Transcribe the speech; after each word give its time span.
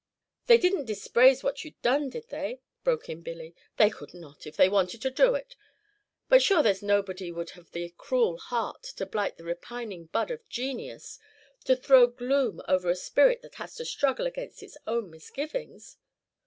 "They 0.47 0.57
did 0.57 0.73
n't 0.73 0.87
dispraise 0.87 1.43
what 1.43 1.63
you 1.63 1.75
done, 1.83 2.09
did 2.09 2.29
they?" 2.29 2.59
broke 2.83 3.07
in 3.07 3.21
Billy. 3.21 3.53
"They 3.77 3.91
could 3.91 4.15
not, 4.15 4.47
if 4.47 4.55
they 4.57 4.67
wanted 4.67 4.99
to 5.03 5.11
do 5.11 5.35
it; 5.35 5.55
but 6.27 6.41
sure 6.41 6.63
there's 6.63 6.81
nobody 6.81 7.31
would 7.31 7.51
have 7.51 7.69
the 7.69 7.87
cruel 7.99 8.39
heart 8.39 8.81
to 8.95 9.05
blight 9.05 9.37
the 9.37 9.43
ripenin' 9.43 10.05
bud 10.05 10.31
of 10.31 10.49
genius, 10.49 11.19
to 11.65 11.75
throw 11.75 12.07
gloom 12.07 12.63
over 12.67 12.89
a 12.89 12.95
spirit 12.95 13.43
that 13.43 13.53
has 13.61 13.75
to 13.75 13.85
struggle 13.85 14.25
against 14.25 14.63
its 14.63 14.75
own 14.87 15.11
misgivin's?" 15.11 15.97